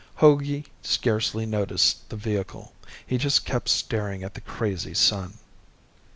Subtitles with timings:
[0.15, 2.73] Hogey scarcely noticed the vehicle.
[3.05, 5.35] He just kept staring at the crazy sun.